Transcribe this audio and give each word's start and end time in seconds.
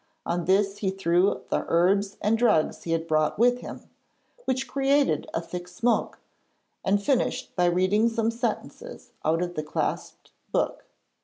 On 0.25 0.45
this 0.45 0.79
he 0.79 0.89
threw 0.89 1.41
the 1.49 1.63
herbs 1.67 2.17
and 2.21 2.35
drugs 2.35 2.85
he 2.85 2.91
had 2.91 3.07
brought 3.07 3.37
with 3.37 3.59
him, 3.59 3.81
which 4.45 4.67
created 4.67 5.29
a 5.31 5.39
thick 5.41 5.67
smoke, 5.67 6.17
and 6.83 6.99
finished 6.99 7.55
by 7.55 7.65
reading 7.65 8.09
some 8.09 8.31
sentences 8.31 9.11
out 9.23 9.43
of 9.43 9.53
the 9.53 9.61
clasped 9.61 10.31
book. 10.51 10.85